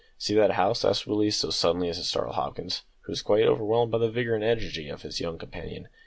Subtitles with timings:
[0.17, 3.91] "See that house?" asked Willie, so suddenly as to startle Hopkins, who was quite overwhelmed
[3.91, 5.89] by the vigour and energy of his young companion.